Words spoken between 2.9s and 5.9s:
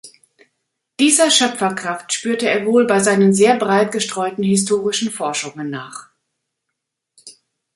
seinen sehr breit gestreuten historischen Forschungen